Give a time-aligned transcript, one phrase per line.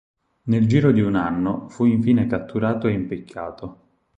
[0.45, 3.77] Nel giro di un anno fu infine catturato e impiccato.